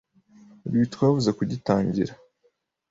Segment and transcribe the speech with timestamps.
[0.69, 2.13] Luis twavuze tugitangira,